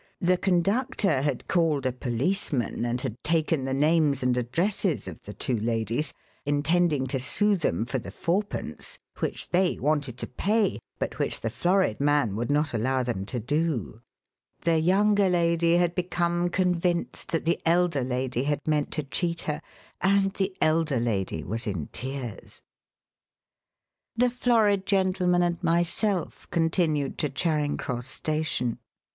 The 0.19 0.35
conductor 0.35 1.21
had 1.21 1.47
called 1.47 1.85
a 1.85 1.91
policeman 1.91 2.85
and 2.85 2.99
had 3.01 3.23
taken 3.23 3.65
the 3.65 3.73
names 3.75 4.23
and 4.23 4.35
addresses 4.35 5.07
of 5.07 5.21
the 5.21 5.31
two 5.35 5.59
ladies, 5.59 6.11
intending 6.43 7.05
to 7.05 7.19
sue 7.19 7.55
them 7.55 7.85
for 7.85 7.99
the 7.99 8.09
fourpence 8.09 8.97
(which 9.19 9.49
they 9.49 9.77
wanted 9.77 10.17
to 10.17 10.25
pay, 10.25 10.79
but 10.97 11.19
which 11.19 11.41
the 11.41 11.51
florid 11.51 11.99
man 11.99 12.35
would 12.35 12.49
not 12.49 12.73
allow 12.73 13.03
them 13.03 13.27
to 13.27 13.39
do); 13.39 14.01
the 14.63 14.79
younger 14.79 15.29
lady 15.29 15.77
had 15.77 15.93
become 15.93 16.49
convinced 16.49 17.31
that 17.31 17.45
the 17.45 17.61
elder 17.63 18.01
lady 18.03 18.45
had 18.45 18.67
meant 18.67 18.89
to 18.93 19.03
cheat 19.03 19.41
her, 19.41 19.61
and 20.01 20.33
the 20.33 20.57
elder 20.59 20.99
lady 20.99 21.43
was 21.43 21.67
in 21.67 21.89
tears. 21.91 22.63
The 24.15 24.31
florid 24.31 24.87
gentleman 24.87 25.43
and 25.43 25.61
myself 25.63 26.47
continued 26.49 27.19
to 27.19 27.29
Charing 27.29 27.77
Cross 27.77 28.07
Station. 28.07 28.79